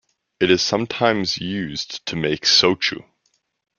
[0.39, 3.03] It is sometimes used to make shochu.